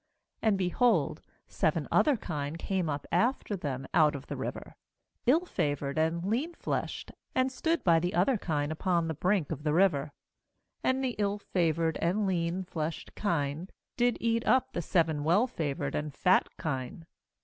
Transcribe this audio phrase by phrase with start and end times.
[0.43, 4.75] 3And, behold, seven other kine came up after them out of the river,
[5.27, 9.61] ill favoured and lean fleshed; and stood by the other kine upon the brink of
[9.61, 10.11] the river.
[10.83, 15.93] 4And the ill favoured and lean fleshed kine did eat up the seven well favoured
[15.93, 17.05] and fat kine.